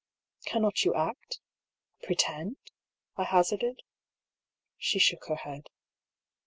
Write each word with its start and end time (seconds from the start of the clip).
"Cannot 0.47 0.83
you 0.83 0.95
act— 0.95 1.41
pretend?" 2.05 2.57
I 3.19 3.23
hazarded. 3.23 3.83
She 4.79 4.97
shook 4.97 5.25
her 5.25 5.35
head. 5.35 5.69